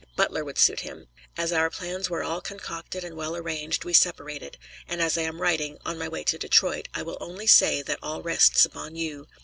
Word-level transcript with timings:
Butler 0.15 0.43
would 0.43 0.57
suit 0.57 0.79
him. 0.79 1.09
As 1.37 1.53
our 1.53 1.69
plans 1.69 2.09
were 2.09 2.23
all 2.23 2.41
concocted 2.41 3.03
and 3.03 3.15
well 3.15 3.35
arranged, 3.35 3.85
we 3.85 3.93
separated, 3.93 4.57
and 4.87 4.99
as 4.99 5.15
I 5.15 5.21
am 5.21 5.39
writing 5.39 5.77
on 5.85 5.99
my 5.99 6.07
way 6.07 6.23
to 6.23 6.39
Detroit 6.39 6.87
I 6.95 7.03
will 7.03 7.19
only 7.21 7.45
say 7.45 7.83
that 7.83 7.99
all 8.01 8.23
rests 8.23 8.65
upon 8.65 8.95
you. 8.95 9.27